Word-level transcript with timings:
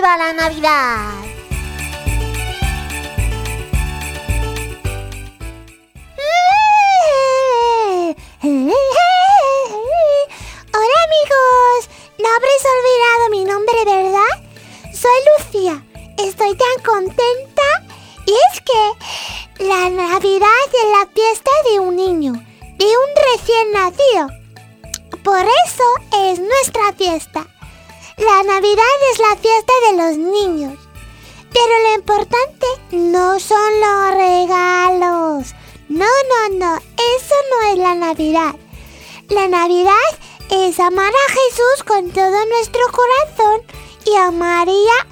¡Viva 0.00 0.16
la 0.16 0.32
Navidad! 0.32 1.12
Hola 10.72 10.98
amigos, 11.04 11.90
no 12.18 12.28
habréis 12.34 12.64
olvidado 12.78 13.28
mi 13.30 13.44
nombre, 13.44 13.84
¿verdad? 13.84 14.34
Soy 14.94 15.18
Lucía, 15.36 15.84
estoy 16.16 16.56
tan 16.56 16.82
contenta 16.82 17.68
y 18.24 18.32
es 18.32 18.60
que 18.62 19.64
la 19.64 19.90
Navidad 19.90 20.66
es 20.72 20.98
la 20.98 21.06
fiesta 21.12 21.50
de 21.70 21.78
un 21.78 21.96
niño, 21.96 22.32
de 22.32 22.86
un 22.86 23.10
recién 23.34 23.72
nacido. 23.72 24.28
Por 25.22 25.42
eso 25.42 25.84
es 26.26 26.38
nuestra 26.38 26.90
fiesta. 26.94 27.46
La 28.20 28.42
Navidad 28.42 28.84
es 29.12 29.18
la 29.18 29.34
fiesta 29.36 29.72
de 29.88 29.96
los 29.96 30.18
niños. 30.18 30.78
Pero 31.54 31.78
lo 31.84 31.94
importante 31.94 32.66
no 32.92 33.40
son 33.40 33.80
los 33.80 34.10
regalos. 34.10 35.54
No, 35.88 36.04
no, 36.04 36.58
no, 36.58 36.76
eso 36.76 37.34
no 37.50 37.72
es 37.72 37.78
la 37.78 37.94
Navidad. 37.94 38.56
La 39.30 39.48
Navidad 39.48 39.94
es 40.50 40.78
amar 40.80 41.10
a 41.10 41.32
Jesús 41.32 41.84
con 41.86 42.10
todo 42.10 42.44
nuestro 42.44 42.82
corazón 42.92 43.62
y 44.04 44.14
a 44.16 44.30
María 44.30 45.06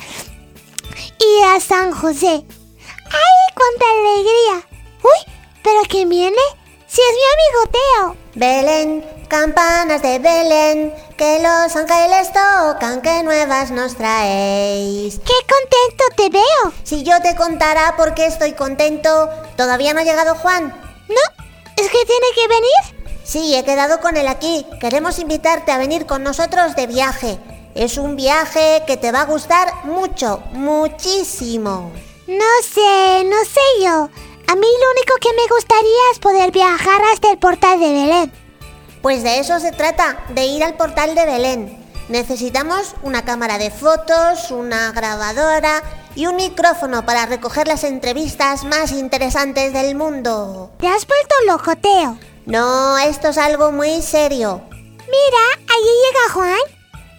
y 1.18 1.42
a 1.44 1.60
San 1.60 1.92
José. 1.92 2.44
¡Ay, 2.44 3.54
cuánta 3.54 3.86
alegría! 3.90 4.68
¡Uy! 5.02 5.32
¿Pero 5.62 5.80
quién 5.88 6.10
viene? 6.10 6.42
Si 6.86 7.00
es 7.00 7.14
mi 7.14 7.24
amigo 7.32 7.72
Teo. 7.72 8.27
Belén, 8.38 9.04
campanas 9.26 10.00
de 10.00 10.20
Belén, 10.20 10.94
que 11.16 11.40
los 11.40 11.74
ángeles 11.74 12.30
tocan, 12.32 13.02
que 13.02 13.24
nuevas 13.24 13.72
nos 13.72 13.96
traéis. 13.96 15.18
¡Qué 15.18 15.32
contento 15.48 16.04
te 16.16 16.28
veo! 16.28 16.72
Si 16.84 17.02
yo 17.02 17.20
te 17.20 17.34
contara 17.34 17.96
por 17.96 18.14
qué 18.14 18.26
estoy 18.26 18.52
contento, 18.52 19.28
¿todavía 19.56 19.92
no 19.92 19.98
ha 19.98 20.04
llegado 20.04 20.36
Juan? 20.36 20.68
¿No? 21.08 21.44
¿Es 21.76 21.88
que 21.90 21.98
tiene 22.06 22.28
que 22.32 22.46
venir? 22.46 23.18
Sí, 23.24 23.56
he 23.56 23.64
quedado 23.64 23.98
con 23.98 24.16
él 24.16 24.28
aquí. 24.28 24.64
Queremos 24.80 25.18
invitarte 25.18 25.72
a 25.72 25.78
venir 25.78 26.06
con 26.06 26.22
nosotros 26.22 26.76
de 26.76 26.86
viaje. 26.86 27.40
Es 27.74 27.98
un 27.98 28.14
viaje 28.14 28.84
que 28.86 28.96
te 28.96 29.10
va 29.10 29.22
a 29.22 29.26
gustar 29.26 29.84
mucho, 29.84 30.44
muchísimo. 30.52 31.90
No 32.28 32.44
sé, 32.62 33.24
no 33.24 33.44
sé 33.44 33.84
yo. 33.84 34.10
A 34.48 34.54
mí 34.54 34.66
lo 34.66 34.90
único 34.92 35.14
que 35.20 35.28
me 35.36 35.46
gustaría 35.54 36.10
es 36.10 36.18
poder 36.20 36.50
viajar 36.52 37.02
hasta 37.12 37.30
el 37.30 37.36
portal 37.36 37.78
de 37.78 37.92
Belén. 37.92 38.32
Pues 39.02 39.22
de 39.22 39.40
eso 39.40 39.60
se 39.60 39.72
trata, 39.72 40.24
de 40.30 40.46
ir 40.46 40.64
al 40.64 40.74
portal 40.74 41.14
de 41.14 41.26
Belén. 41.26 41.86
Necesitamos 42.08 42.94
una 43.02 43.26
cámara 43.26 43.58
de 43.58 43.70
fotos, 43.70 44.50
una 44.50 44.90
grabadora 44.92 45.82
y 46.14 46.24
un 46.24 46.36
micrófono 46.36 47.04
para 47.04 47.26
recoger 47.26 47.68
las 47.68 47.84
entrevistas 47.84 48.64
más 48.64 48.92
interesantes 48.92 49.74
del 49.74 49.94
mundo. 49.94 50.70
¿Te 50.78 50.88
has 50.88 51.06
vuelto 51.06 51.34
loco, 51.46 51.76
Teo? 51.76 52.18
No, 52.46 52.96
esto 52.96 53.28
es 53.28 53.36
algo 53.36 53.70
muy 53.70 54.00
serio. 54.00 54.62
Mira, 54.70 55.44
allí 55.76 55.90
llega 56.06 56.32
Juan. 56.32 56.58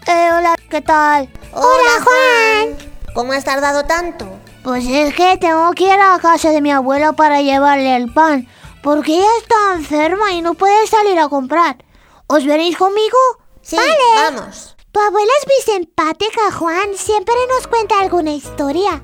Eh, 0.08 0.30
hola, 0.36 0.56
¿qué 0.68 0.82
tal? 0.82 1.30
Hola, 1.54 2.04
Juan. 2.04 2.76
¿Cómo 3.14 3.34
has 3.34 3.44
tardado 3.44 3.86
tanto? 3.86 4.39
Pues 4.64 4.86
es 4.88 5.14
que 5.16 5.38
tengo 5.38 5.72
que 5.74 5.86
ir 5.86 5.92
a 5.92 6.14
la 6.14 6.20
casa 6.20 6.50
de 6.52 6.62
mi 6.62 6.72
abuela 6.72 7.14
para 7.14 7.42
llevarle 7.42 7.96
el 7.96 8.12
pan, 8.14 8.48
porque 8.84 9.14
ella 9.18 9.28
está 9.42 9.56
enferma 9.76 10.34
y 10.34 10.42
no 10.42 10.54
puede 10.54 10.86
salir 10.88 11.18
a 11.20 11.30
comprar. 11.30 11.78
¿Os 12.28 12.46
venís 12.46 12.78
conmigo? 12.78 13.18
Sí, 13.62 13.78
Vale. 13.78 14.32
vamos. 14.32 14.76
Tu 14.92 15.00
abuela 15.00 15.32
es 15.42 15.48
muy 15.48 15.76
simpática, 15.76 16.52
Juan. 16.52 16.90
Siempre 16.96 17.36
nos 17.56 17.68
cuenta 17.68 18.00
alguna 18.00 18.32
historia. 18.32 19.02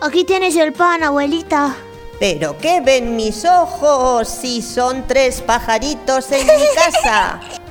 Aquí 0.00 0.24
tienes 0.24 0.56
el 0.56 0.72
pan, 0.72 1.02
abuelita. 1.02 1.74
Pero 2.20 2.56
qué 2.58 2.80
ven 2.80 3.16
mis 3.16 3.44
ojos 3.44 4.28
si 4.28 4.62
son 4.62 5.06
tres 5.06 5.40
pajaritos 5.42 6.30
en 6.32 6.46
mi 6.46 6.62
casa. 6.74 7.40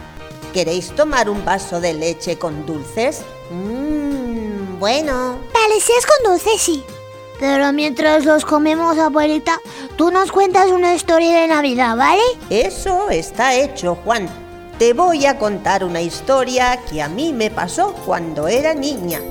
¿Queréis 0.58 0.90
tomar 0.90 1.30
un 1.30 1.46
vaso 1.46 1.80
de 1.80 1.94
leche 1.94 2.40
con 2.40 2.66
dulces? 2.66 3.22
Mmm, 3.52 4.80
bueno. 4.80 5.38
Vale, 5.54 5.80
si 5.80 5.92
es 5.92 6.04
con 6.04 6.32
dulce, 6.32 6.58
sí. 6.58 6.84
Pero 7.40 7.72
mientras 7.74 8.26
los 8.26 8.44
comemos, 8.44 8.98
abuelita, 8.98 9.62
tú 9.98 10.10
nos 10.10 10.32
cuentas 10.32 10.72
una 10.72 10.96
historia 10.96 11.42
de 11.42 11.48
Navidad, 11.48 11.96
¿vale? 11.96 12.24
Eso 12.50 13.12
está 13.12 13.54
hecho, 13.54 14.00
Juan. 14.04 14.28
Te 14.80 14.94
voy 14.94 15.28
a 15.28 15.38
contar 15.38 15.84
una 15.84 16.02
historia 16.02 16.80
que 16.90 17.04
a 17.04 17.08
mí 17.08 17.34
me 17.34 17.52
pasó 17.52 17.94
cuando 17.94 18.48
era 18.48 18.74
niña. 18.74 19.22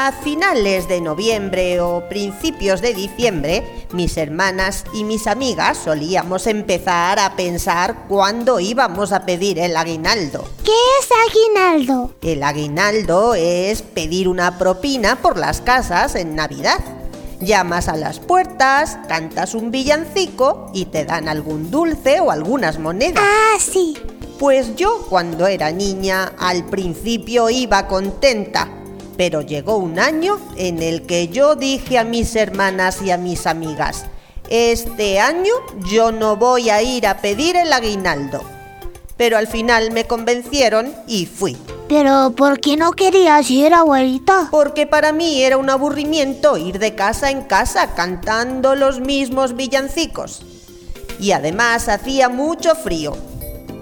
A 0.00 0.12
finales 0.12 0.86
de 0.86 1.00
noviembre 1.00 1.80
o 1.80 2.08
principios 2.08 2.80
de 2.80 2.94
diciembre, 2.94 3.64
mis 3.92 4.16
hermanas 4.16 4.84
y 4.94 5.02
mis 5.02 5.26
amigas 5.26 5.76
solíamos 5.76 6.46
empezar 6.46 7.18
a 7.18 7.34
pensar 7.34 8.06
cuándo 8.06 8.60
íbamos 8.60 9.10
a 9.10 9.26
pedir 9.26 9.58
el 9.58 9.76
aguinaldo. 9.76 10.48
¿Qué 10.64 10.70
es 11.00 11.08
aguinaldo? 11.28 12.12
El 12.22 12.44
aguinaldo 12.44 13.34
es 13.34 13.82
pedir 13.82 14.28
una 14.28 14.56
propina 14.56 15.16
por 15.16 15.36
las 15.36 15.60
casas 15.60 16.14
en 16.14 16.36
Navidad. 16.36 16.78
Llamas 17.40 17.88
a 17.88 17.96
las 17.96 18.20
puertas, 18.20 19.00
cantas 19.08 19.56
un 19.56 19.72
villancico 19.72 20.70
y 20.72 20.84
te 20.84 21.06
dan 21.06 21.28
algún 21.28 21.72
dulce 21.72 22.20
o 22.20 22.30
algunas 22.30 22.78
monedas. 22.78 23.24
Ah, 23.26 23.58
sí. 23.58 23.96
Pues 24.38 24.76
yo 24.76 25.04
cuando 25.10 25.48
era 25.48 25.72
niña 25.72 26.34
al 26.38 26.66
principio 26.66 27.50
iba 27.50 27.88
contenta, 27.88 28.77
pero 29.18 29.42
llegó 29.42 29.76
un 29.76 29.98
año 29.98 30.38
en 30.56 30.80
el 30.80 31.02
que 31.02 31.26
yo 31.26 31.56
dije 31.56 31.98
a 31.98 32.04
mis 32.04 32.36
hermanas 32.36 33.02
y 33.02 33.10
a 33.10 33.18
mis 33.18 33.48
amigas, 33.48 34.04
este 34.48 35.18
año 35.18 35.52
yo 35.90 36.12
no 36.12 36.36
voy 36.36 36.70
a 36.70 36.82
ir 36.82 37.04
a 37.04 37.20
pedir 37.20 37.56
el 37.56 37.72
aguinaldo. 37.72 38.40
Pero 39.16 39.36
al 39.36 39.48
final 39.48 39.90
me 39.90 40.04
convencieron 40.04 40.94
y 41.08 41.26
fui, 41.26 41.56
Pero 41.88 42.32
¿por 42.36 42.60
qué 42.60 42.76
no 42.76 42.92
querías 42.92 43.50
ir, 43.50 43.74
abuelita? 43.74 44.46
porque 44.52 44.86
para 44.86 45.12
mí 45.12 45.42
era 45.42 45.56
un 45.56 45.68
aburrimiento 45.68 46.56
ir 46.56 46.78
de 46.78 46.94
casa 46.94 47.32
en 47.32 47.42
casa 47.42 47.96
cantando 47.96 48.76
los 48.76 49.00
mismos 49.00 49.56
villancicos. 49.56 50.42
Y 51.18 51.32
además 51.32 51.88
hacía 51.88 52.28
mucho 52.28 52.76
frío. 52.76 53.16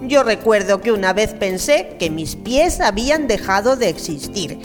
Yo 0.01 0.23
recuerdo 0.23 0.81
que 0.81 0.93
una 0.93 1.13
vez 1.13 1.35
pensé 1.35 1.97
que 1.99 2.09
mis 2.09 2.37
pies 2.37 2.81
habían 2.81 3.27
dejado 3.27 3.77
de 3.77 3.91
existir. 3.91 4.59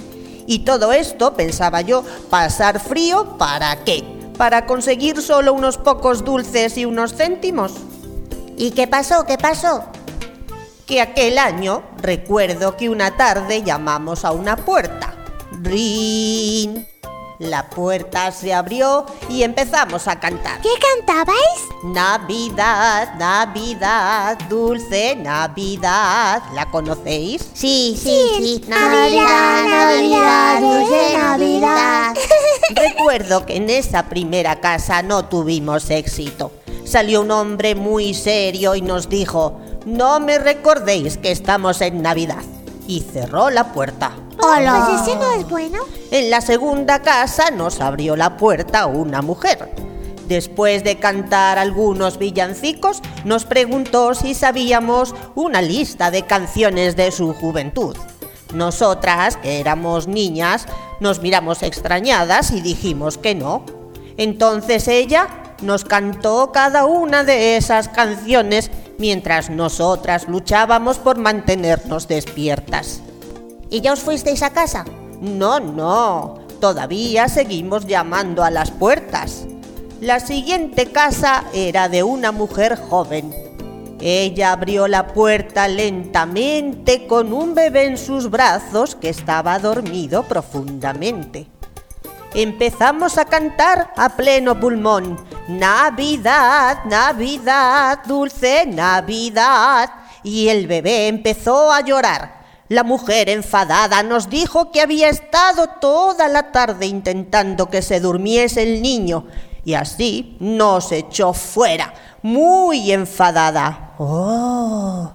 Y 0.52 0.60
todo 0.60 0.92
esto, 0.92 1.34
pensaba 1.34 1.80
yo, 1.80 2.04
pasar 2.30 2.82
frío 2.82 3.38
¿para 3.38 3.86
qué? 3.86 4.04
¿Para 4.38 4.66
conseguir 4.66 5.22
solo 5.22 5.54
unos 5.54 5.78
pocos 5.78 6.26
dulces 6.26 6.78
y 6.78 6.84
unos 6.84 7.14
céntimos? 7.14 7.72
¿Y 8.58 8.72
qué 8.72 8.86
pasó? 8.86 9.26
¿Qué 9.26 9.38
pasó? 9.38 9.86
que 10.86 11.00
aquel 11.00 11.38
año 11.38 11.84
recuerdo 12.02 12.76
que 12.76 12.90
una 12.90 13.16
tarde 13.16 13.64
llamamos 13.64 14.26
a 14.26 14.34
una 14.34 14.58
puerta. 14.58 15.14
¡Rin! 15.64 16.86
La 17.42 17.72
puerta 17.72 18.32
se 18.32 18.54
abrió 18.54 19.04
y 19.28 19.42
empezamos 19.42 20.08
a 20.08 20.20
cantar. 20.20 20.62
¿Qué 20.62 20.70
cantabais? 20.96 21.40
Navidad, 21.84 23.16
Navidad, 23.16 24.38
dulce 24.48 25.16
Navidad. 25.16 26.44
¿La 26.54 26.70
conocéis? 26.70 27.50
Sí, 27.56 27.98
sí, 28.00 28.28
sí. 28.38 28.66
Navidad, 28.68 29.66
Navidad, 29.66 30.62
dulce 30.62 31.18
Navidad. 31.18 32.14
Recuerdo 32.76 33.44
que 33.48 33.56
en 33.56 33.72
esa 33.72 34.08
primera 34.08 34.60
casa 34.60 35.02
no 35.02 35.26
tuvimos 35.26 35.90
éxito. 35.90 36.52
Salió 36.86 37.22
un 37.22 37.32
hombre 37.32 37.74
muy 37.74 38.14
serio 38.14 38.76
y 38.76 38.84
nos 38.84 39.10
dijo, 39.10 39.60
no 39.88 40.20
me 40.20 40.38
recordéis 40.38 41.18
que 41.18 41.32
estamos 41.32 41.82
en 41.82 42.04
Navidad. 42.04 42.44
Y 42.88 43.00
cerró 43.00 43.50
la 43.50 43.74
puerta. 43.74 44.12
Hola. 44.44 44.88
Pues 44.90 45.02
ese 45.02 45.16
no 45.18 45.32
es 45.34 45.48
bueno. 45.48 45.84
En 46.10 46.30
la 46.30 46.42
segunda 46.42 47.02
casa 47.02 47.52
nos 47.52 47.80
abrió 47.80 48.16
la 48.16 48.38
puerta 48.38 48.88
una 48.88 49.22
mujer. 49.22 49.70
Después 50.28 50.84
de 50.84 50.98
cantar 50.98 51.60
algunos 51.60 52.18
villancicos, 52.18 53.02
nos 53.24 53.46
preguntó 53.46 54.16
si 54.16 54.34
sabíamos 54.34 55.14
una 55.36 55.62
lista 55.62 56.10
de 56.10 56.24
canciones 56.24 56.96
de 56.96 57.12
su 57.12 57.34
juventud. 57.34 57.96
Nosotras, 58.54 59.38
que 59.38 59.60
éramos 59.60 60.08
niñas, 60.08 60.66
nos 61.00 61.22
miramos 61.22 61.64
extrañadas 61.64 62.52
y 62.52 62.62
dijimos 62.62 63.18
que 63.18 63.36
no. 63.36 63.66
Entonces 64.18 64.88
ella 64.88 65.28
nos 65.62 65.86
cantó 65.86 66.52
cada 66.52 66.86
una 66.86 67.24
de 67.24 67.58
esas 67.58 67.90
canciones 67.90 68.72
mientras 68.98 69.50
nosotras 69.50 70.28
luchábamos 70.28 70.98
por 70.98 71.18
mantenernos 71.18 72.08
despiertas. 72.08 73.02
¿Y 73.72 73.80
ya 73.80 73.94
os 73.94 74.02
fuisteis 74.02 74.44
a 74.44 74.50
casa? 74.50 74.84
No, 75.22 75.62
no, 75.62 76.40
todavía 76.60 77.30
seguimos 77.30 77.88
llamando 77.88 78.44
a 78.44 78.52
las 78.52 78.70
puertas. 78.70 79.46
La 80.02 80.20
siguiente 80.20 80.92
casa 80.92 81.46
era 81.54 81.88
de 81.88 82.04
una 82.04 82.34
mujer 82.34 82.78
joven. 82.78 83.34
Ella 84.02 84.52
abrió 84.52 84.90
la 84.90 85.08
puerta 85.08 85.70
lentamente 85.70 87.08
con 87.08 87.32
un 87.32 87.56
bebé 87.56 87.86
en 87.86 87.98
sus 87.98 88.30
brazos 88.30 88.96
que 88.96 89.08
estaba 89.08 89.58
dormido 89.58 90.24
profundamente. 90.24 91.48
Empezamos 92.34 93.18
a 93.18 93.24
cantar 93.24 93.94
a 93.96 94.18
pleno 94.18 94.60
pulmón. 94.60 95.18
Navidad, 95.48 96.84
Navidad, 96.86 98.00
dulce 98.06 98.66
Navidad. 98.66 99.90
Y 100.24 100.50
el 100.50 100.68
bebé 100.68 101.08
empezó 101.08 101.72
a 101.72 101.80
llorar. 101.80 102.41
La 102.72 102.86
mujer 102.86 103.28
enfadada 103.28 104.02
nos 104.02 104.30
dijo 104.30 104.72
que 104.72 104.80
había 104.80 105.10
estado 105.10 105.68
toda 105.82 106.30
la 106.30 106.54
tarde 106.54 106.86
intentando 106.86 107.70
que 107.70 107.82
se 107.82 108.00
durmiese 108.00 108.64
el 108.64 108.82
niño 108.82 109.26
y 109.66 109.74
así 109.74 110.38
nos 110.40 110.94
echó 110.94 111.34
fuera, 111.34 111.94
muy 112.22 112.94
enfadada. 112.94 113.96
¡Oh! 113.98 115.12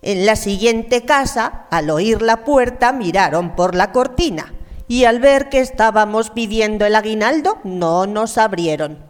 En 0.00 0.24
la 0.24 0.34
siguiente 0.34 1.04
casa, 1.04 1.66
al 1.70 1.90
oír 1.90 2.22
la 2.22 2.42
puerta, 2.42 2.94
miraron 2.94 3.54
por 3.54 3.74
la 3.74 3.92
cortina 3.92 4.54
y 4.88 5.04
al 5.04 5.20
ver 5.20 5.50
que 5.50 5.60
estábamos 5.60 6.30
pidiendo 6.30 6.86
el 6.86 6.94
aguinaldo, 6.94 7.58
no 7.64 8.06
nos 8.06 8.38
abrieron. 8.38 9.04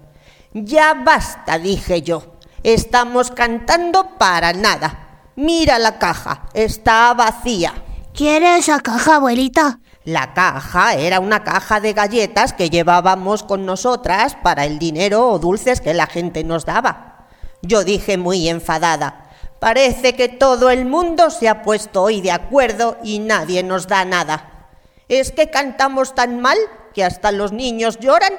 Ya 0.52 0.94
basta, 0.94 1.60
dije 1.60 2.02
yo. 2.02 2.24
Estamos 2.64 3.30
cantando 3.30 4.18
para 4.18 4.52
nada. 4.52 5.07
Mira 5.40 5.78
la 5.78 6.00
caja, 6.00 6.48
está 6.52 7.14
vacía. 7.14 7.72
¿Quieres 8.12 8.58
esa 8.58 8.80
caja, 8.80 9.14
abuelita? 9.14 9.78
La 10.02 10.34
caja 10.34 10.94
era 10.94 11.20
una 11.20 11.44
caja 11.44 11.78
de 11.78 11.92
galletas 11.92 12.52
que 12.52 12.70
llevábamos 12.70 13.44
con 13.44 13.64
nosotras 13.64 14.36
para 14.42 14.64
el 14.64 14.80
dinero 14.80 15.28
o 15.28 15.38
dulces 15.38 15.80
que 15.80 15.94
la 15.94 16.08
gente 16.08 16.42
nos 16.42 16.64
daba. 16.64 17.28
Yo 17.62 17.84
dije 17.84 18.18
muy 18.18 18.48
enfadada, 18.48 19.30
parece 19.60 20.16
que 20.16 20.28
todo 20.28 20.70
el 20.70 20.86
mundo 20.86 21.30
se 21.30 21.48
ha 21.48 21.62
puesto 21.62 22.02
hoy 22.02 22.20
de 22.20 22.32
acuerdo 22.32 22.96
y 23.04 23.20
nadie 23.20 23.62
nos 23.62 23.86
da 23.86 24.04
nada. 24.04 24.72
¿Es 25.06 25.30
que 25.30 25.50
cantamos 25.50 26.16
tan 26.16 26.40
mal 26.40 26.58
que 26.92 27.04
hasta 27.04 27.30
los 27.30 27.52
niños 27.52 28.00
lloran? 28.00 28.32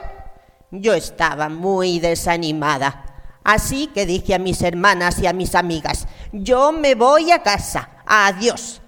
Yo 0.69 0.95
estaba 0.95 1.47
muy 1.47 2.01
desanimada. 2.01 3.05
Así 3.43 3.87
que 3.87 4.05
dije 4.05 4.35
a 4.35 4.39
mis 4.39 4.61
hermanas 4.61 5.17
y 5.19 5.27
a 5.27 5.33
mis 5.33 5.55
amigas, 5.55 6.07
yo 6.31 6.71
me 6.71 6.95
voy 6.95 7.31
a 7.31 7.43
casa, 7.43 7.89
adiós. 8.05 8.81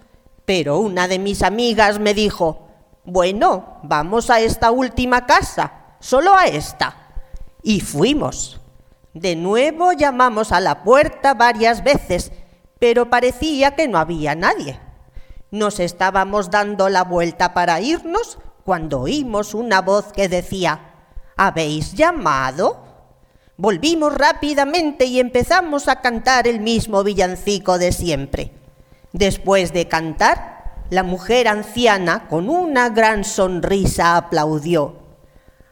Pero 0.45 0.79
una 0.79 1.07
de 1.07 1.19
mis 1.19 1.43
amigas 1.43 1.99
me 1.99 2.13
dijo, 2.13 2.67
bueno, 3.03 3.79
vamos 3.83 4.29
a 4.29 4.39
esta 4.39 4.71
última 4.71 5.25
casa, 5.25 5.95
solo 5.99 6.35
a 6.35 6.45
esta. 6.45 6.95
Y 7.63 7.79
fuimos. 7.79 8.59
De 9.13 9.35
nuevo 9.35 9.91
llamamos 9.91 10.51
a 10.51 10.59
la 10.59 10.83
puerta 10.83 11.33
varias 11.33 11.83
veces, 11.83 12.31
pero 12.79 13.09
parecía 13.09 13.75
que 13.75 13.87
no 13.87 13.97
había 13.97 14.35
nadie. 14.35 14.79
Nos 15.51 15.79
estábamos 15.79 16.49
dando 16.49 16.89
la 16.89 17.03
vuelta 17.03 17.53
para 17.53 17.81
irnos 17.81 18.39
cuando 18.63 19.01
oímos 19.01 19.53
una 19.53 19.81
voz 19.81 20.13
que 20.13 20.29
decía, 20.29 20.93
¿habéis 21.35 21.93
llamado? 21.93 22.90
Volvimos 23.61 24.11
rápidamente 24.15 25.05
y 25.05 25.19
empezamos 25.19 25.87
a 25.87 25.97
cantar 25.97 26.47
el 26.47 26.61
mismo 26.61 27.03
villancico 27.03 27.77
de 27.77 27.91
siempre. 27.91 28.51
Después 29.13 29.71
de 29.71 29.87
cantar, 29.87 30.73
la 30.89 31.03
mujer 31.03 31.47
anciana 31.47 32.27
con 32.27 32.49
una 32.49 32.89
gran 32.89 33.23
sonrisa 33.23 34.17
aplaudió. 34.17 34.95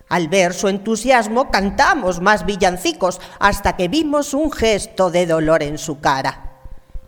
Al 0.08 0.28
ver 0.28 0.54
su 0.54 0.68
entusiasmo 0.68 1.50
cantamos 1.50 2.22
más 2.22 2.46
villancicos 2.46 3.20
hasta 3.40 3.76
que 3.76 3.88
vimos 3.88 4.36
un 4.36 4.52
gesto 4.52 5.10
de 5.10 5.26
dolor 5.26 5.64
en 5.64 5.80
su 5.80 6.00
cara. 6.00 6.60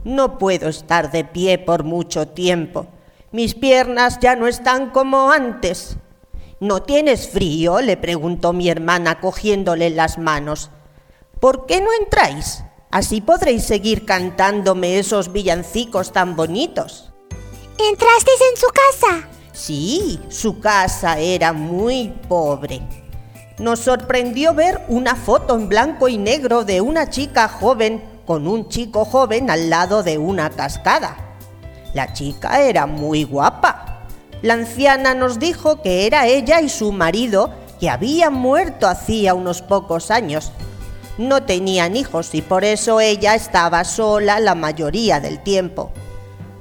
No 0.03 0.39
puedo 0.39 0.67
estar 0.67 1.11
de 1.11 1.25
pie 1.25 1.59
por 1.59 1.83
mucho 1.83 2.27
tiempo. 2.29 2.87
Mis 3.31 3.53
piernas 3.53 4.17
ya 4.19 4.35
no 4.35 4.47
están 4.47 4.89
como 4.89 5.29
antes. 5.29 5.97
¿No 6.61 6.83
tienes 6.83 7.27
frío? 7.27 7.81
le 7.81 7.97
preguntó 7.97 8.53
mi 8.53 8.69
hermana 8.69 9.19
cogiéndole 9.19 9.89
las 9.89 10.19
manos. 10.19 10.69
¿Por 11.39 11.65
qué 11.65 11.81
no 11.81 11.89
entráis? 11.99 12.63
Así 12.91 13.19
podréis 13.19 13.63
seguir 13.63 14.05
cantándome 14.05 14.99
esos 14.99 15.31
villancicos 15.31 16.11
tan 16.11 16.35
bonitos. 16.35 17.11
¿Entrasteis 17.79 18.39
en 18.51 18.57
su 18.57 18.67
casa? 18.67 19.27
Sí, 19.53 20.19
su 20.29 20.59
casa 20.59 21.17
era 21.17 21.51
muy 21.51 22.09
pobre. 22.29 22.79
Nos 23.57 23.79
sorprendió 23.79 24.53
ver 24.53 24.85
una 24.87 25.15
foto 25.15 25.55
en 25.55 25.67
blanco 25.67 26.09
y 26.09 26.19
negro 26.19 26.63
de 26.63 26.79
una 26.79 27.09
chica 27.09 27.47
joven 27.47 28.03
con 28.27 28.47
un 28.47 28.69
chico 28.69 29.03
joven 29.03 29.49
al 29.49 29.71
lado 29.71 30.03
de 30.03 30.19
una 30.19 30.51
cascada. 30.51 31.17
La 31.95 32.13
chica 32.13 32.61
era 32.61 32.85
muy 32.85 33.23
guapa. 33.23 33.90
La 34.41 34.55
anciana 34.55 35.13
nos 35.13 35.37
dijo 35.37 35.83
que 35.83 36.07
era 36.07 36.25
ella 36.25 36.61
y 36.61 36.69
su 36.69 36.91
marido 36.91 37.53
que 37.79 37.89
habían 37.91 38.33
muerto 38.33 38.87
hacía 38.87 39.35
unos 39.35 39.61
pocos 39.61 40.09
años. 40.09 40.51
No 41.19 41.43
tenían 41.43 41.95
hijos 41.95 42.33
y 42.33 42.41
por 42.41 42.63
eso 42.63 42.99
ella 42.99 43.35
estaba 43.35 43.83
sola 43.83 44.39
la 44.39 44.55
mayoría 44.55 45.19
del 45.19 45.43
tiempo. 45.43 45.91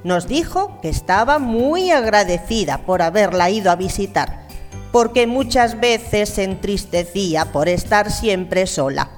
Nos 0.04 0.28
dijo 0.28 0.78
que 0.82 0.90
estaba 0.90 1.38
muy 1.38 1.90
agradecida 1.90 2.78
por 2.78 3.00
haberla 3.00 3.48
ido 3.48 3.70
a 3.70 3.76
visitar, 3.76 4.46
porque 4.92 5.26
muchas 5.26 5.80
veces 5.80 6.28
se 6.28 6.44
entristecía 6.44 7.46
por 7.46 7.68
estar 7.68 8.10
siempre 8.10 8.66
sola. 8.66 9.08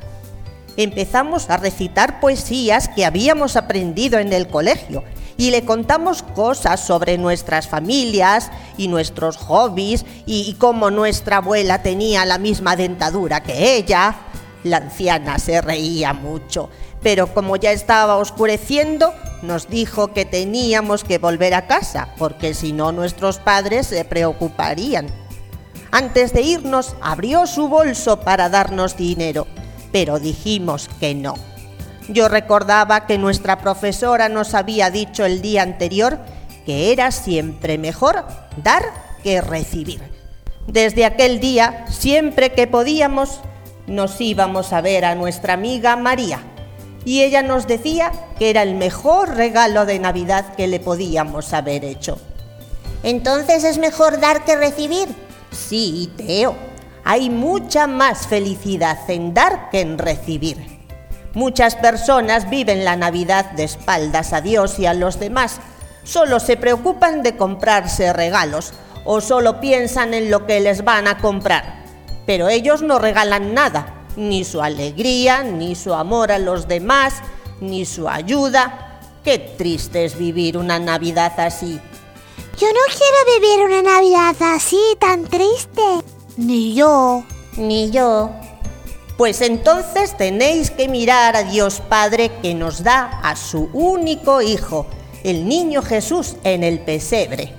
Empezamos 0.77 1.51
a 1.51 1.57
recitar 1.57 2.21
poesías 2.21 2.89
que 2.89 3.05
habíamos 3.05 3.57
aprendido 3.57 4.21
en 4.21 4.33
el 4.33 4.47
colegio 4.47 5.03
y 5.43 5.51
le 5.51 5.65
contamos 5.65 6.23
cosas 6.23 6.79
sobre 6.79 7.19
nuestras 7.19 7.67
familias 7.67 8.53
y 8.77 8.87
nuestros 8.87 9.37
hobbies 9.39 10.05
y, 10.25 10.55
cómo 10.55 10.93
nuestra 10.93 11.39
abuela 11.39 11.83
tenía 11.83 12.25
la 12.25 12.39
misma 12.39 12.77
dentadura 12.77 13.43
que 13.43 13.75
ella. 13.75 14.15
La 14.63 14.77
anciana 14.77 15.41
se 15.41 15.61
reía 15.61 16.13
mucho, 16.13 16.71
pero 17.03 17.35
como 17.35 17.57
ya 17.57 17.73
estaba 17.73 18.19
oscureciendo, 18.19 19.13
nos 19.43 19.69
dijo 19.69 20.13
que 20.13 20.25
teníamos 20.25 21.03
que 21.03 21.19
volver 21.19 21.55
a 21.55 21.67
casa, 21.67 22.11
porque 22.19 22.55
si 22.55 22.73
no 22.73 22.93
nuestros 22.93 23.39
padres 23.39 23.89
se 23.89 24.05
preocuparían. 24.05 25.09
Antes 25.91 26.33
de 26.33 26.43
irnos, 26.43 26.95
abrió 27.01 27.49
su 27.49 27.67
bolso 27.67 28.21
para 28.21 28.49
darnos 28.49 28.97
dinero, 28.97 29.49
pero 29.91 30.21
dijimos 30.21 30.89
que 31.01 31.17
no. 31.17 31.35
Yo 32.09 32.29
recordaba 32.29 33.07
que 33.07 33.19
nuestra 33.19 33.59
profesora 33.59 34.29
nos 34.29 34.55
había 34.55 34.91
dicho 34.91 35.25
el 35.25 35.41
día 35.41 35.63
anterior 35.63 36.19
que 36.67 36.93
era 36.93 37.11
siempre 37.11 37.79
mejor 37.79 38.25
dar 38.57 38.83
que 39.23 39.41
recibir. 39.41 40.03
Desde 40.67 41.05
aquel 41.05 41.41
día, 41.41 41.87
siempre 41.89 42.53
que 42.53 42.67
podíamos, 42.67 43.41
nos 43.87 44.21
íbamos 44.21 44.73
a 44.73 44.81
ver 44.81 45.05
a 45.05 45.15
nuestra 45.15 45.55
amiga 45.55 45.97
María 45.97 46.41
y 47.05 47.23
ella 47.23 47.43
nos 47.43 47.67
decía 47.67 48.13
que 48.39 48.51
era 48.51 48.63
el 48.63 48.75
mejor 48.75 49.35
regalo 49.35 49.87
de 49.87 49.99
Navidad 49.99 50.55
que 50.55 50.69
le 50.69 50.79
podíamos 50.79 51.53
haber 51.53 51.85
hecho. 51.85 52.19
Entonces 53.03 53.65
es 53.65 53.79
mejor 53.79 54.21
dar 54.21 54.45
que 54.45 54.57
recibir. 54.57 55.09
Sí, 55.51 56.13
Teo, 56.17 56.55
hay 57.05 57.29
mucha 57.29 57.89
más 57.89 58.29
felicidad 58.29 58.99
en 59.09 59.35
dar 59.35 59.71
que 59.71 59.81
en 59.81 59.99
recibir. 59.99 60.72
Muchas 61.35 61.77
personas 61.77 62.51
viven 62.51 62.85
la 62.85 62.97
Navidad 62.97 63.53
de 63.53 63.65
espaldas 63.65 64.33
a 64.33 64.41
Dios 64.41 64.79
y 64.79 64.87
a 64.87 64.93
los 64.93 65.19
demás. 65.19 65.61
Solo 66.05 66.41
se 66.41 66.57
preocupan 66.57 67.23
de 67.23 67.37
comprarse 67.37 68.13
regalos 68.13 68.73
o 69.05 69.21
solo 69.21 69.61
piensan 69.61 70.15
en 70.15 70.31
lo 70.31 70.47
que 70.47 70.61
les 70.61 70.85
van 70.85 71.09
a 71.09 71.19
comprar. 71.19 71.85
Pero 72.27 72.49
ellos 72.49 72.83
no 72.83 72.99
regalan 72.99 73.55
nada, 73.55 74.07
ni 74.17 74.45
su 74.45 74.61
alegría, 74.61 75.43
ni 75.43 75.75
su 75.75 75.95
amor 75.95 76.33
a 76.33 76.39
los 76.39 76.69
demás, 76.69 77.15
ni 77.61 77.87
su 77.87 78.09
ayuda. 78.09 79.01
Qué 79.25 79.39
triste 79.39 80.05
es 80.05 80.19
vivir 80.19 80.59
una 80.59 80.79
Navidad 80.79 81.33
así. 81.39 81.81
Yo 82.59 82.67
no 82.69 82.81
quiero 82.87 83.41
vivir 83.41 83.65
una 83.65 83.83
Navidad 83.83 84.37
así, 84.55 84.81
tan 84.99 85.25
triste. 85.25 85.83
Ni 86.37 86.75
yo. 86.75 87.25
Ni 87.57 87.91
yo. 87.91 88.31
Pues 89.17 89.41
entonces 89.41 90.17
tenéis 90.17 90.71
que 90.71 90.89
mirar 90.89 91.37
a 91.37 91.45
Dios 91.45 91.81
Padre 91.89 92.31
que 92.41 92.55
nos 92.55 92.83
da 92.83 93.21
a 93.23 93.37
su 93.37 93.69
único 93.73 94.41
Hijo, 94.41 94.87
el 95.23 95.47
niño 95.47 95.83
Jesús, 95.83 96.37
en 96.45 96.65
el 96.65 96.81
pesebre. 96.81 97.53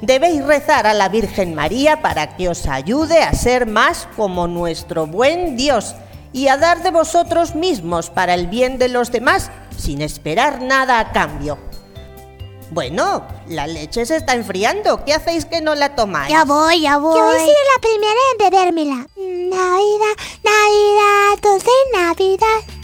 Debéis 0.00 0.44
rezar 0.44 0.86
a 0.86 0.94
la 0.94 1.08
Virgen 1.08 1.54
María 1.54 2.02
para 2.02 2.36
que 2.36 2.48
os 2.48 2.66
ayude 2.66 3.22
a 3.22 3.32
ser 3.32 3.66
más 3.66 4.06
como 4.16 4.46
nuestro 4.46 5.06
buen 5.06 5.56
Dios 5.56 5.94
y 6.32 6.48
a 6.48 6.56
dar 6.56 6.82
de 6.82 6.90
vosotros 6.90 7.54
mismos 7.54 8.10
para 8.10 8.34
el 8.34 8.46
bien 8.46 8.78
de 8.78 8.88
los 8.88 9.10
demás 9.10 9.50
sin 9.76 10.02
esperar 10.02 10.62
nada 10.62 10.98
a 10.98 11.12
cambio. 11.12 11.58
Bueno, 12.70 13.24
la 13.48 13.66
leche 13.66 14.06
se 14.06 14.16
está 14.16 14.34
enfriando. 14.34 15.04
¿Qué 15.04 15.12
hacéis 15.12 15.44
que 15.44 15.60
no 15.60 15.74
la 15.74 15.94
tomáis? 15.94 16.30
Ya 16.32 16.44
voy, 16.44 16.80
ya 16.80 16.98
voy. 16.98 17.16
Yo 17.16 17.32
he 17.32 17.40
sido 17.40 17.56
la 17.74 17.80
primera 17.80 18.20
en 18.32 18.38
bebérmela. 18.38 19.06
Navidad, 19.16 20.16
Navidad, 20.42 21.38
dulce 21.42 21.70
Navidad. 21.92 22.74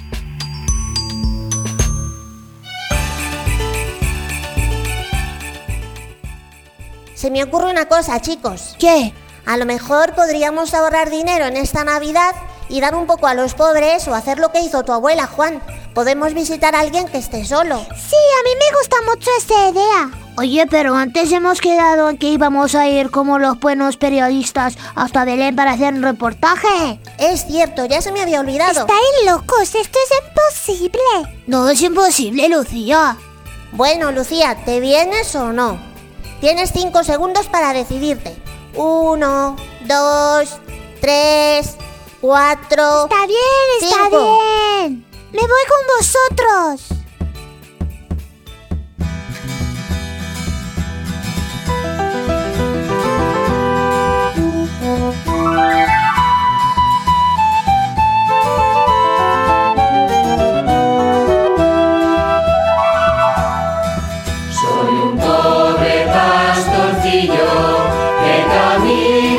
Se 7.15 7.31
me 7.31 7.43
ocurre 7.43 7.71
una 7.71 7.87
cosa, 7.87 8.21
chicos. 8.21 8.77
¿Qué? 8.79 9.13
A 9.45 9.57
lo 9.57 9.67
mejor 9.67 10.15
podríamos 10.15 10.73
ahorrar 10.75 11.11
dinero 11.11 11.45
en 11.47 11.57
esta 11.57 11.85
Navidad 11.85 12.35
y 12.71 12.81
dar 12.81 12.95
un 12.95 13.07
poco 13.07 13.27
a 13.27 13.35
los 13.35 13.55
pobres 13.55 14.07
o 14.09 14.15
hacer 14.15 14.39
lo 14.39 14.53
que 14.53 14.61
hizo 14.61 14.85
tu 14.85 14.93
abuela, 14.93 15.27
Juan. 15.27 15.61
Podemos 15.95 16.35
visitar 16.35 16.75
a 16.75 16.81
alguien 16.81 17.09
que 17.09 17.19
esté 17.19 17.45
solo. 17.45 17.79
Sí, 17.79 18.17
a 18.17 18.43
mí 18.45 18.51
me 18.59 18.79
gusta 18.79 18.97
mucho 19.07 19.31
esa 19.39 19.69
idea. 19.71 20.11
Oye, 20.39 20.67
pero 20.71 20.95
antes 20.95 21.31
hemos 21.33 21.61
quedado 21.61 22.09
en 22.09 22.17
que 22.17 22.29
íbamos 22.29 22.75
a 22.75 22.89
ir 22.89 23.11
como 23.11 23.39
los 23.39 23.59
buenos 23.61 23.97
periodistas 23.97 24.79
hasta 24.95 25.25
Belén 25.25 25.57
para 25.57 25.73
hacer 25.73 25.93
un 25.93 26.03
reportaje. 26.03 27.01
Es 27.19 27.45
cierto, 27.47 27.85
ya 27.85 28.01
se 28.01 28.13
me 28.13 28.23
había 28.23 28.41
olvidado. 28.41 28.81
Estáis 28.81 29.27
locos, 29.27 29.75
esto 29.75 29.99
es 29.99 30.69
imposible. 30.71 31.43
No 31.47 31.69
es 31.69 31.83
imposible, 31.83 32.49
Lucía. 32.49 33.17
Bueno, 33.73 34.13
Lucía, 34.13 34.57
¿te 34.65 34.81
vienes 34.81 35.35
o 35.35 35.53
no? 35.53 35.79
Tienes 36.41 36.71
cinco 36.73 37.05
segundos 37.05 37.47
para 37.49 37.73
decidirte. 37.73 38.35
Uno, 38.75 39.57
dos, 39.87 40.49
tres, 41.01 41.77
cuatro. 42.21 43.05
Está 43.05 43.27
bien, 43.27 43.83
está 43.83 43.97
Cinco. 44.05 44.39
bien. 44.81 45.10
Me 45.33 45.43
voy 45.43 45.65
con 45.69 45.87
vosotros. 45.97 46.89
Soy 64.61 64.93
un 64.95 65.17
pobre 65.17 66.07
pastorcillo 66.13 67.51
que 68.25 68.35
camina 68.53 69.30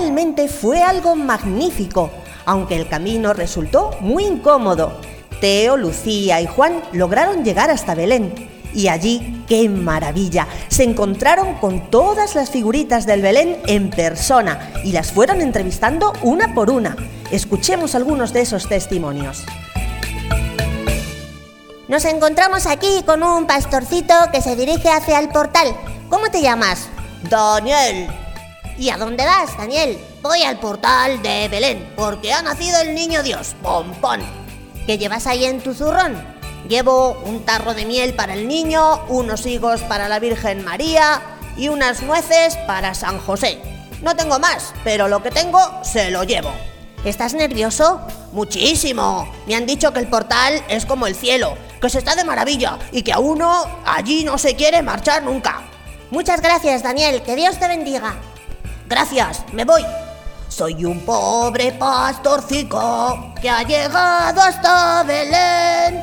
Realmente 0.00 0.48
fue 0.48 0.82
algo 0.82 1.14
magnífico, 1.14 2.10
aunque 2.46 2.74
el 2.74 2.88
camino 2.88 3.34
resultó 3.34 3.90
muy 4.00 4.24
incómodo. 4.24 4.98
Teo, 5.42 5.76
Lucía 5.76 6.40
y 6.40 6.46
Juan 6.46 6.80
lograron 6.92 7.44
llegar 7.44 7.70
hasta 7.70 7.94
Belén. 7.94 8.32
Y 8.72 8.88
allí, 8.88 9.44
qué 9.46 9.68
maravilla, 9.68 10.48
se 10.68 10.84
encontraron 10.84 11.56
con 11.56 11.90
todas 11.90 12.34
las 12.34 12.48
figuritas 12.48 13.04
del 13.04 13.20
Belén 13.20 13.58
en 13.66 13.90
persona 13.90 14.72
y 14.84 14.92
las 14.92 15.12
fueron 15.12 15.42
entrevistando 15.42 16.14
una 16.22 16.54
por 16.54 16.70
una. 16.70 16.96
Escuchemos 17.30 17.94
algunos 17.94 18.32
de 18.32 18.40
esos 18.40 18.70
testimonios. 18.70 19.44
Nos 21.88 22.06
encontramos 22.06 22.66
aquí 22.66 23.02
con 23.04 23.22
un 23.22 23.46
pastorcito 23.46 24.14
que 24.32 24.40
se 24.40 24.56
dirige 24.56 24.88
hacia 24.88 25.18
el 25.18 25.28
portal. 25.28 25.76
¿Cómo 26.08 26.30
te 26.30 26.40
llamas? 26.40 26.88
Daniel, 27.28 28.08
¿Y 28.80 28.88
a 28.88 28.96
dónde 28.96 29.26
vas, 29.26 29.58
Daniel? 29.58 29.98
voy 30.22 30.42
al 30.42 30.58
portal 30.58 31.20
de 31.20 31.48
Belén 31.48 31.92
porque 31.96 32.32
ha 32.32 32.40
nacido 32.40 32.80
el 32.80 32.94
niño 32.94 33.22
Dios, 33.22 33.54
pompón. 33.62 34.22
¿Qué 34.86 34.96
llevas 34.96 35.26
ahí 35.26 35.44
en 35.44 35.60
tu 35.60 35.74
zurrón? 35.74 36.16
Llevo 36.66 37.20
un 37.26 37.44
tarro 37.44 37.74
de 37.74 37.84
miel 37.84 38.14
para 38.14 38.32
el 38.32 38.48
niño, 38.48 39.04
unos 39.08 39.44
higos 39.44 39.82
para 39.82 40.08
la 40.08 40.18
Virgen 40.18 40.64
María 40.64 41.20
y 41.58 41.68
unas 41.68 42.02
nueces 42.02 42.56
para 42.66 42.94
San 42.94 43.18
José. 43.18 43.60
No 44.00 44.16
tengo 44.16 44.38
más, 44.38 44.72
pero 44.82 45.08
lo 45.08 45.22
que 45.22 45.30
tengo 45.30 45.60
se 45.84 46.10
lo 46.10 46.24
llevo. 46.24 46.50
¿Estás 47.04 47.34
nervioso? 47.34 48.00
Muchísimo. 48.32 49.30
Me 49.46 49.56
han 49.56 49.66
dicho 49.66 49.92
que 49.92 50.00
el 50.00 50.08
portal 50.08 50.54
es 50.70 50.86
como 50.86 51.06
el 51.06 51.14
cielo, 51.14 51.54
que 51.82 51.90
se 51.90 51.98
está 51.98 52.16
de 52.16 52.24
maravilla 52.24 52.78
y 52.92 53.02
que 53.02 53.12
a 53.12 53.18
uno 53.18 53.62
allí 53.84 54.24
no 54.24 54.38
se 54.38 54.56
quiere 54.56 54.80
marchar 54.80 55.22
nunca. 55.22 55.64
Muchas 56.10 56.40
gracias, 56.40 56.82
Daniel. 56.82 57.20
Que 57.22 57.36
Dios 57.36 57.58
te 57.58 57.68
bendiga. 57.68 58.16
Gracias, 58.90 59.44
me 59.52 59.64
voy. 59.64 59.82
Soy 60.48 60.84
un 60.84 61.04
pobre 61.06 61.70
pastorcico 61.70 63.32
que 63.40 63.48
ha 63.48 63.62
llegado 63.62 64.42
hasta 64.42 65.04
Belén. 65.04 66.02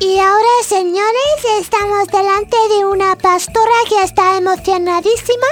Y 0.00 0.18
ahora, 0.18 0.48
señores, 0.66 1.60
estamos 1.60 2.08
delante 2.08 2.56
de 2.70 2.86
una 2.86 3.16
pastora 3.16 3.74
que 3.86 4.02
está 4.02 4.38
emocionadísima. 4.38 5.46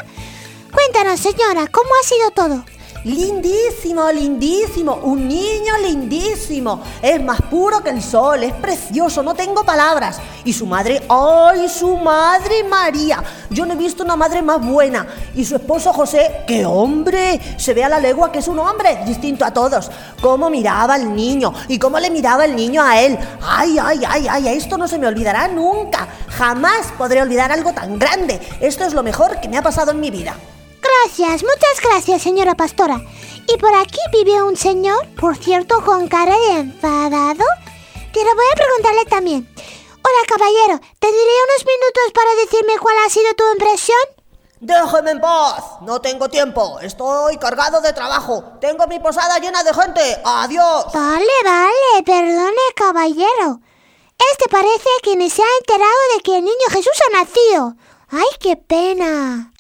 Cuéntanos, 0.73 1.21
señora, 1.21 1.66
¿cómo 1.71 1.90
ha 2.00 2.07
sido 2.07 2.30
todo? 2.30 2.77
Lindísimo, 3.05 4.11
lindísimo, 4.11 4.95
un 5.05 5.28
niño 5.28 5.78
lindísimo. 5.83 6.83
Es 7.00 7.23
más 7.23 7.40
puro 7.43 7.83
que 7.83 7.90
el 7.90 8.02
sol, 8.02 8.43
es 8.43 8.52
precioso, 8.55 9.23
no 9.23 9.35
tengo 9.35 9.64
palabras. 9.64 10.21
Y 10.45 10.52
su 10.52 10.67
madre, 10.67 11.02
¡ay, 11.09 11.69
su 11.69 11.97
madre 11.97 12.64
María! 12.64 13.23
Yo 13.50 13.64
no 13.67 13.75
he 13.75 13.76
visto 13.76 14.02
una 14.02 14.17
madre 14.17 14.43
más 14.43 14.64
buena. 14.64 15.07
Y 15.35 15.45
su 15.45 15.57
esposo 15.57 15.93
José, 15.93 16.45
¡qué 16.47 16.67
hombre! 16.67 17.40
Se 17.57 17.73
ve 17.73 17.85
a 17.85 17.88
la 17.88 18.00
legua 18.00 18.33
que 18.33 18.40
es 18.40 18.49
un 18.49 18.59
hombre, 18.59 18.99
distinto 19.07 19.45
a 19.45 19.52
todos. 19.52 19.90
Cómo 20.21 20.50
miraba 20.50 20.95
al 20.95 21.14
niño 21.14 21.52
y 21.69 21.78
cómo 21.78 21.99
le 21.99 22.11
miraba 22.11 22.45
el 22.45 22.57
niño 22.57 22.83
a 22.83 23.00
él. 23.00 23.17
¡Ay, 23.43 23.78
ay, 23.81 24.00
ay, 24.07 24.26
ay! 24.28 24.49
Esto 24.49 24.76
no 24.76 24.88
se 24.88 24.99
me 24.99 25.07
olvidará 25.07 25.49
nunca. 25.49 26.09
Jamás 26.28 26.93
podré 26.97 27.23
olvidar 27.23 27.52
algo 27.52 27.73
tan 27.73 27.99
grande. 27.99 28.40
Esto 28.61 28.85
es 28.85 28.93
lo 28.93 29.02
mejor 29.02 29.40
que 29.40 29.49
me 29.49 29.57
ha 29.57 29.62
pasado 29.62 29.93
en 29.93 30.00
mi 30.00 30.11
vida. 30.11 30.35
Gracias, 31.05 31.43
muchas 31.43 31.81
gracias, 31.83 32.23
señora 32.23 32.55
pastora. 32.55 33.00
Y 33.47 33.57
por 33.59 33.75
aquí 33.75 34.00
vive 34.12 34.43
un 34.43 34.57
señor, 34.57 35.07
por 35.14 35.37
cierto, 35.37 35.85
con 35.85 36.09
cara 36.09 36.35
de 36.37 36.52
enfadado. 36.61 37.45
Pero 38.12 38.35
voy 38.35 38.45
a 38.52 38.57
preguntarle 38.57 39.05
también. 39.05 39.49
Hola, 39.57 40.26
caballero, 40.26 40.81
¿tendría 40.99 41.45
unos 41.45 41.67
minutos 41.67 42.12
para 42.14 42.35
decirme 42.35 42.78
cuál 42.81 42.97
ha 43.05 43.11
sido 43.11 43.33
tu 43.35 43.45
impresión? 43.52 43.99
Déjeme 44.61 45.12
en 45.12 45.21
paz, 45.21 45.64
no 45.83 46.00
tengo 46.00 46.28
tiempo, 46.28 46.81
estoy 46.81 47.37
cargado 47.38 47.81
de 47.81 47.93
trabajo, 47.93 48.43
tengo 48.61 48.87
mi 48.88 48.99
posada 48.99 49.38
llena 49.38 49.62
de 49.62 49.73
gente, 49.73 50.21
adiós. 50.25 50.87
Vale, 50.93 51.37
vale, 51.45 52.02
perdone, 52.05 52.62
caballero. 52.75 53.61
Este 54.33 54.49
parece 54.50 54.88
que 55.02 55.14
ni 55.14 55.31
se 55.31 55.43
ha 55.43 55.59
enterado 55.61 56.00
de 56.17 56.23
que 56.23 56.38
el 56.38 56.45
niño 56.45 56.67
Jesús 56.71 56.99
ha 57.07 57.21
nacido. 57.21 57.76
¡Ay, 58.11 58.26
qué 58.40 58.57
pena! 58.57 59.52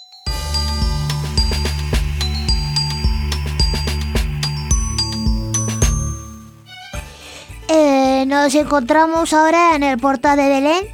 Eh, 7.68 8.24
nos 8.26 8.54
encontramos 8.54 9.32
ahora 9.34 9.76
en 9.76 9.82
el 9.82 9.98
portal 9.98 10.38
de 10.38 10.48
Belén. 10.48 10.86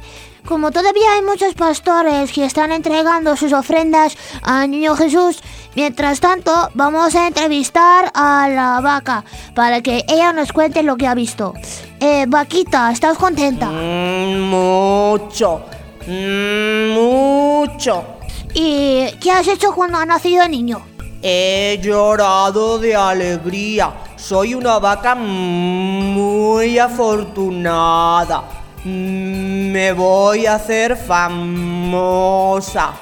Como 0.45 0.71
todavía 0.71 1.13
hay 1.13 1.23
muchos 1.23 1.55
pastores 1.55 2.31
que 2.31 2.45
están 2.45 2.71
entregando 2.71 3.35
sus 3.35 3.51
ofrendas 3.51 4.15
al 4.43 4.69
niño 4.69 4.95
Jesús, 4.95 5.41
mientras 5.75 6.19
tanto 6.19 6.51
vamos 6.75 7.15
a 7.15 7.27
entrevistar 7.27 8.11
a 8.13 8.47
la 8.49 8.79
vaca 8.81 9.23
para 9.55 9.81
que 9.81 10.05
ella 10.07 10.33
nos 10.33 10.53
cuente 10.53 10.83
lo 10.83 10.97
que 10.97 11.07
ha 11.07 11.15
visto. 11.15 11.53
Eh, 11.99 12.25
vaquita, 12.27 12.91
¿estás 12.91 13.17
contenta? 13.17 13.71
Mm, 13.71 14.41
mucho, 14.41 15.63
mm, 16.05 16.93
mucho. 16.93 18.03
¿Y 18.53 19.11
qué 19.19 19.31
has 19.31 19.47
hecho 19.47 19.73
cuando 19.73 19.97
ha 19.97 20.05
nacido 20.05 20.43
el 20.43 20.51
niño? 20.51 20.94
He 21.27 21.79
llorado 21.81 22.77
de 22.77 22.95
alegría. 22.95 23.91
Soy 24.15 24.53
una 24.53 24.77
vaca 24.77 25.15
muy 25.15 26.77
afortunada. 26.77 28.43
Me 28.83 29.91
voy 29.93 30.45
a 30.45 30.53
hacer 30.53 30.95
famosa. 30.95 32.93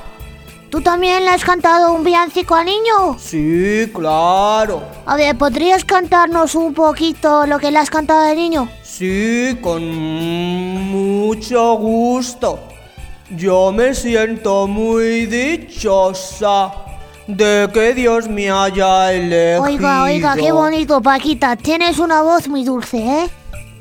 ¿Tú 0.70 0.80
también 0.80 1.26
le 1.26 1.32
has 1.32 1.44
cantado 1.44 1.92
un 1.92 2.06
villancico 2.06 2.56
al 2.56 2.68
niño? 2.68 3.18
Sí, 3.20 3.92
claro. 3.94 4.84
A 5.06 5.18
ver, 5.18 5.38
¿podrías 5.38 5.84
cantarnos 5.84 6.56
un 6.56 6.74
poquito 6.74 7.46
lo 7.46 7.60
que 7.60 7.72
le 7.72 7.80
has 7.80 7.90
cantado 7.90 8.26
al 8.26 8.38
niño? 8.38 8.70
Sí, 8.84 9.60
con 9.62 9.84
mucho 10.90 11.74
gusto. 11.76 12.70
Yo 13.32 13.74
me 13.74 13.94
siento 13.94 14.66
muy 14.66 15.26
dichosa 15.26 16.84
de 17.28 17.70
que 17.74 17.94
Dios 17.94 18.28
me 18.28 18.50
haya 18.50 19.14
elegido. 19.14 19.64
Oiga, 19.64 20.04
oiga, 20.04 20.36
qué 20.36 20.52
bonito, 20.52 21.02
Paquita. 21.02 21.56
Tienes 21.56 22.00
una 22.00 22.22
voz 22.22 22.48
muy 22.48 22.64
dulce, 22.64 22.98
¿eh? 22.98 23.30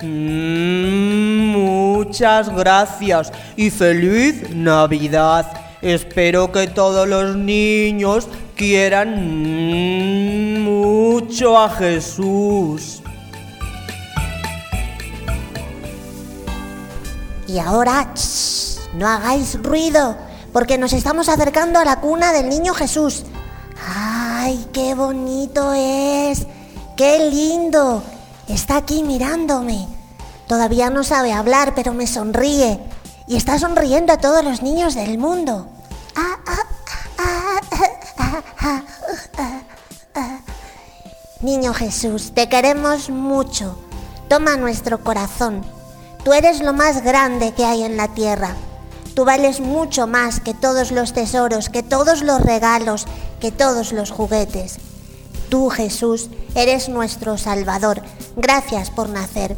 Mm, 0.02 1.52
muchas 1.52 2.54
gracias 2.54 3.32
y 3.56 3.70
feliz 3.70 4.50
Navidad. 4.50 5.46
Espero 5.80 6.50
que 6.52 6.68
todos 6.68 7.08
los 7.08 7.36
niños 7.36 8.28
quieran 8.56 9.14
mm, 9.16 10.60
mucho 10.60 11.58
a 11.58 11.68
Jesús. 11.70 13.02
Y 17.48 17.58
ahora, 17.58 18.12
shh, 18.14 18.78
no 18.94 19.06
hagáis 19.06 19.60
ruido, 19.62 20.16
porque 20.52 20.78
nos 20.78 20.92
estamos 20.92 21.28
acercando 21.28 21.78
a 21.78 21.84
la 21.84 22.00
cuna 22.00 22.32
del 22.32 22.48
niño 22.48 22.72
Jesús. 22.74 23.24
¡Ay, 24.44 24.66
qué 24.72 24.96
bonito 24.96 25.72
es! 25.72 26.48
¡Qué 26.96 27.30
lindo! 27.30 28.02
Está 28.48 28.78
aquí 28.78 29.04
mirándome. 29.04 29.86
Todavía 30.48 30.90
no 30.90 31.04
sabe 31.04 31.32
hablar, 31.32 31.76
pero 31.76 31.94
me 31.94 32.08
sonríe. 32.08 32.80
Y 33.28 33.36
está 33.36 33.60
sonriendo 33.60 34.12
a 34.12 34.18
todos 34.18 34.42
los 34.42 34.60
niños 34.60 34.96
del 34.96 35.16
mundo. 35.16 35.68
Ah, 36.16 36.38
ah, 36.48 37.60
ah. 40.16 40.40
Niño 41.40 41.72
Jesús, 41.72 42.32
te 42.34 42.48
queremos 42.48 43.10
mucho. 43.10 43.78
Toma 44.28 44.56
nuestro 44.56 45.04
corazón. 45.04 45.62
Tú 46.24 46.32
eres 46.32 46.60
lo 46.60 46.72
más 46.72 47.04
grande 47.04 47.52
que 47.52 47.64
hay 47.64 47.84
en 47.84 47.96
la 47.96 48.08
tierra. 48.08 48.56
Tú 49.14 49.24
vales 49.24 49.60
mucho 49.60 50.08
más 50.08 50.40
que 50.40 50.52
todos 50.52 50.90
los 50.90 51.12
tesoros, 51.12 51.68
que 51.68 51.84
todos 51.84 52.22
los 52.22 52.40
regalos, 52.40 53.06
que 53.42 53.50
todos 53.50 53.90
los 53.92 54.12
juguetes. 54.12 54.76
Tú, 55.48 55.68
Jesús, 55.68 56.28
eres 56.54 56.88
nuestro 56.88 57.36
Salvador. 57.36 58.00
Gracias 58.36 58.88
por 58.88 59.08
nacer. 59.08 59.56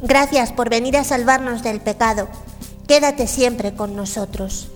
Gracias 0.00 0.52
por 0.52 0.70
venir 0.70 0.96
a 0.96 1.02
salvarnos 1.02 1.64
del 1.64 1.80
pecado. 1.80 2.28
Quédate 2.86 3.26
siempre 3.26 3.74
con 3.74 3.96
nosotros. 3.96 4.68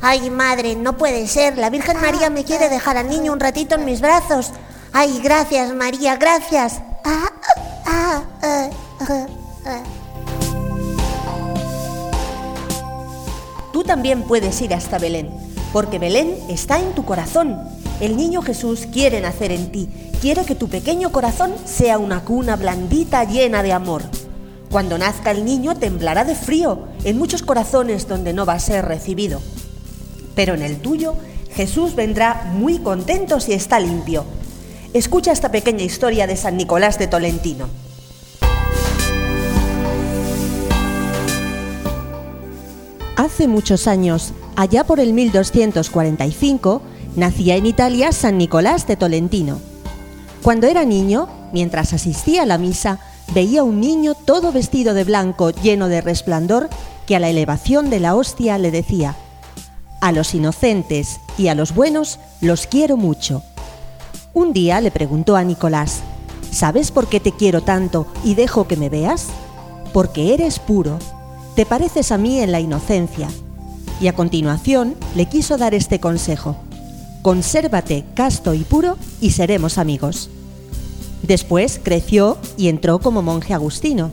Ay, 0.00 0.30
madre, 0.30 0.76
no 0.76 0.96
puede 0.96 1.26
ser. 1.26 1.58
La 1.58 1.70
Virgen 1.70 2.00
María 2.00 2.30
me 2.30 2.44
quiere 2.44 2.68
dejar 2.68 2.96
al 2.96 3.08
niño 3.08 3.32
un 3.32 3.40
ratito 3.40 3.74
en 3.74 3.84
mis 3.84 4.00
brazos. 4.00 4.52
Ay, 4.92 5.20
gracias, 5.20 5.74
María, 5.74 6.14
gracias. 6.14 6.82
Ah, 7.04 7.32
ah, 7.84 8.22
ah. 8.44 8.70
Tú 13.72 13.82
también 13.82 14.22
puedes 14.22 14.60
ir 14.62 14.72
hasta 14.72 14.98
Belén, 14.98 15.32
porque 15.74 15.98
Belén 15.98 16.38
está 16.48 16.78
en 16.78 16.94
tu 16.94 17.04
corazón. 17.04 17.58
El 18.00 18.16
niño 18.16 18.42
Jesús 18.42 18.86
quiere 18.92 19.20
nacer 19.20 19.50
en 19.50 19.72
ti, 19.72 19.88
quiere 20.20 20.44
que 20.44 20.54
tu 20.54 20.68
pequeño 20.68 21.10
corazón 21.10 21.52
sea 21.64 21.98
una 21.98 22.22
cuna 22.22 22.54
blandita 22.54 23.24
llena 23.24 23.64
de 23.64 23.72
amor. 23.72 24.02
Cuando 24.70 24.98
nazca 24.98 25.32
el 25.32 25.44
niño 25.44 25.74
temblará 25.74 26.24
de 26.24 26.36
frío 26.36 26.86
en 27.02 27.18
muchos 27.18 27.42
corazones 27.42 28.06
donde 28.06 28.32
no 28.32 28.46
va 28.46 28.52
a 28.52 28.60
ser 28.60 28.84
recibido. 28.84 29.40
Pero 30.36 30.54
en 30.54 30.62
el 30.62 30.78
tuyo, 30.78 31.16
Jesús 31.50 31.96
vendrá 31.96 32.52
muy 32.54 32.78
contento 32.78 33.40
si 33.40 33.52
está 33.52 33.80
limpio. 33.80 34.24
Escucha 34.92 35.32
esta 35.32 35.50
pequeña 35.50 35.82
historia 35.82 36.28
de 36.28 36.36
San 36.36 36.56
Nicolás 36.56 37.00
de 37.00 37.08
Tolentino. 37.08 37.66
Hace 43.16 43.48
muchos 43.48 43.88
años, 43.88 44.32
allá 44.56 44.84
por 44.84 45.00
el 45.00 45.12
1245, 45.12 46.82
nacía 47.16 47.56
en 47.56 47.66
Italia 47.66 48.12
San 48.12 48.38
Nicolás 48.38 48.86
de 48.86 48.96
Tolentino. 48.96 49.58
Cuando 50.42 50.66
era 50.66 50.84
niño, 50.84 51.28
mientras 51.52 51.92
asistía 51.92 52.42
a 52.42 52.46
la 52.46 52.58
misa, 52.58 52.98
veía 53.32 53.62
un 53.62 53.80
niño 53.80 54.14
todo 54.14 54.52
vestido 54.52 54.94
de 54.94 55.04
blanco, 55.04 55.50
lleno 55.50 55.88
de 55.88 56.00
resplandor, 56.00 56.68
que 57.06 57.16
a 57.16 57.20
la 57.20 57.28
elevación 57.28 57.90
de 57.90 58.00
la 58.00 58.14
hostia 58.14 58.58
le 58.58 58.70
decía, 58.70 59.16
A 60.00 60.12
los 60.12 60.34
inocentes 60.34 61.20
y 61.38 61.48
a 61.48 61.54
los 61.54 61.74
buenos 61.74 62.18
los 62.40 62.66
quiero 62.66 62.96
mucho. 62.96 63.42
Un 64.34 64.52
día 64.52 64.80
le 64.80 64.90
preguntó 64.90 65.36
a 65.36 65.44
Nicolás, 65.44 66.02
¿sabes 66.50 66.90
por 66.90 67.08
qué 67.08 67.20
te 67.20 67.32
quiero 67.32 67.62
tanto 67.62 68.06
y 68.24 68.34
dejo 68.34 68.66
que 68.66 68.76
me 68.76 68.88
veas? 68.88 69.28
Porque 69.92 70.34
eres 70.34 70.58
puro, 70.58 70.98
te 71.54 71.64
pareces 71.64 72.10
a 72.12 72.18
mí 72.18 72.40
en 72.40 72.52
la 72.52 72.60
inocencia. 72.60 73.28
Y 74.00 74.08
a 74.08 74.14
continuación 74.14 74.96
le 75.14 75.26
quiso 75.26 75.56
dar 75.56 75.74
este 75.74 76.00
consejo, 76.00 76.56
consérvate 77.22 78.04
casto 78.14 78.54
y 78.54 78.60
puro 78.60 78.98
y 79.20 79.30
seremos 79.30 79.78
amigos. 79.78 80.30
Después 81.22 81.80
creció 81.82 82.36
y 82.56 82.68
entró 82.68 82.98
como 82.98 83.22
monje 83.22 83.54
agustino. 83.54 84.10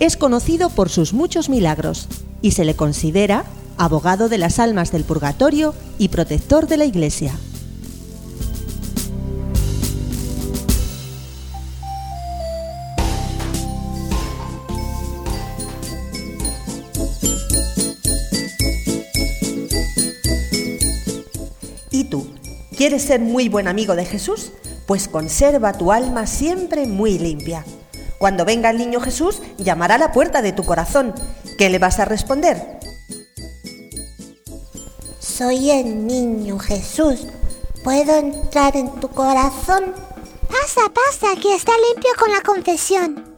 Es 0.00 0.16
conocido 0.16 0.68
por 0.70 0.88
sus 0.88 1.12
muchos 1.12 1.48
milagros 1.48 2.08
y 2.42 2.50
se 2.50 2.64
le 2.64 2.74
considera 2.74 3.44
abogado 3.76 4.28
de 4.28 4.38
las 4.38 4.58
almas 4.58 4.90
del 4.90 5.04
purgatorio 5.04 5.74
y 5.98 6.08
protector 6.08 6.66
de 6.66 6.76
la 6.76 6.84
Iglesia. 6.84 7.34
Ser 22.98 23.20
muy 23.20 23.48
buen 23.48 23.66
amigo 23.66 23.96
de 23.96 24.04
Jesús? 24.04 24.52
Pues 24.86 25.08
conserva 25.08 25.72
tu 25.72 25.90
alma 25.90 26.26
siempre 26.26 26.86
muy 26.86 27.18
limpia. 27.18 27.64
Cuando 28.18 28.44
venga 28.44 28.70
el 28.70 28.78
niño 28.78 29.00
Jesús, 29.00 29.42
llamará 29.58 29.96
a 29.96 29.98
la 29.98 30.12
puerta 30.12 30.42
de 30.42 30.52
tu 30.52 30.62
corazón. 30.64 31.12
¿Qué 31.58 31.68
le 31.68 31.78
vas 31.78 31.98
a 31.98 32.04
responder? 32.04 32.78
Soy 35.18 35.70
el 35.70 36.06
niño 36.06 36.58
Jesús. 36.58 37.26
¿Puedo 37.82 38.16
entrar 38.16 38.76
en 38.76 38.90
tu 39.00 39.08
corazón? 39.08 39.92
Pasa, 40.48 40.88
pasa, 40.94 41.40
que 41.40 41.54
está 41.54 41.72
limpio 41.92 42.10
con 42.18 42.30
la 42.30 42.40
confesión. 42.42 43.33